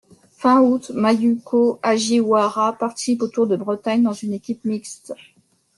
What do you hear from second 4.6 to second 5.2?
mixte.